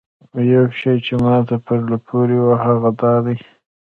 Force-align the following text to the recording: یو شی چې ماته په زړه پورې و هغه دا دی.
یو 0.53 0.65
شی 0.79 0.93
چې 1.05 1.13
ماته 1.23 1.55
په 1.65 1.73
زړه 1.81 1.97
پورې 2.07 2.37
و 2.41 2.47
هغه 2.63 2.89
دا 3.01 3.13
دی. 3.25 3.37